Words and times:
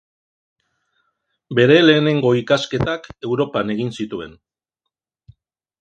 Bere 1.59 1.75
lehenengo 1.85 2.33
ikasketak 2.41 3.07
Europan 3.31 3.75
egin 3.77 3.97
zituen. 3.99 4.37